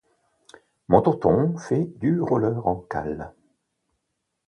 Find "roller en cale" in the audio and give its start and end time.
2.21-3.35